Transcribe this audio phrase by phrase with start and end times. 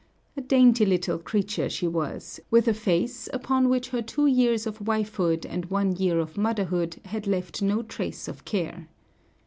[0.35, 4.79] A dainty little creature she was, with a face upon which her two years of
[4.79, 8.87] wifehood and one year of motherhood had left no trace of care.